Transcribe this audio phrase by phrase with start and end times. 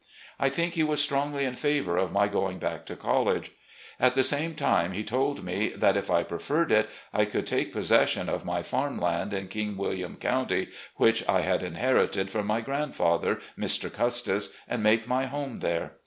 [0.39, 3.51] I think he was strongly in favour of my going back to college.
[3.99, 7.71] At the same time he told me that, if I preferred it, I could take
[7.71, 12.61] possession of my farm land in King William County, which I had inherited from my
[12.61, 13.93] grandfather, Mr.
[13.93, 15.91] Custis, and make my home thCTe.